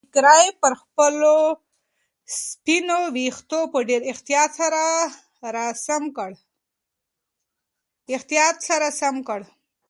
[0.03, 1.35] هغې ټیکری پر خپلو
[2.41, 4.01] سپینو ویښتو په ډېر
[8.43, 9.41] احتیاط سره سم کړ.